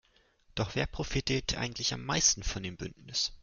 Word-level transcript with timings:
Doch 0.55 0.73
wer 0.73 0.87
profitiert 0.87 1.53
eigentlich 1.53 1.93
am 1.93 2.03
meisten 2.03 2.41
von 2.41 2.63
dem 2.63 2.75
Bündnis? 2.75 3.33